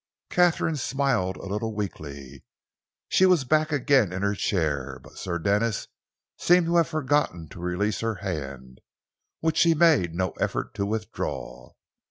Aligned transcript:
Katharine 0.31 0.77
smiled 0.77 1.37
a 1.37 1.45
little 1.45 1.75
weakly. 1.75 2.43
She 3.07 3.27
was 3.27 3.43
back 3.43 3.71
again 3.71 4.11
in 4.11 4.23
her 4.23 4.33
chair, 4.33 4.97
but 5.03 5.15
Sir 5.19 5.37
Denis 5.37 5.89
seemed 6.39 6.65
to 6.65 6.77
have 6.77 6.87
forgotten 6.87 7.47
to 7.49 7.59
release 7.61 7.99
her 7.99 8.15
hand, 8.15 8.79
which 9.41 9.57
she 9.57 9.75
made 9.75 10.15
no 10.15 10.31
effort 10.41 10.73
to 10.73 10.87
withdraw. 10.87 11.73